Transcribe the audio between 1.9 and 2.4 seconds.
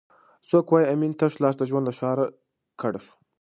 ښاره